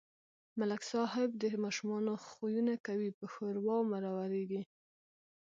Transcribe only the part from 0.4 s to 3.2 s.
ملک صاحب د ماشومانو خویونه کوي